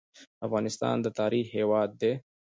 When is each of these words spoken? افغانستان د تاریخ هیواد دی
افغانستان 0.45 0.95
د 1.01 1.07
تاریخ 1.19 1.45
هیواد 1.57 1.89
دی 2.01 2.13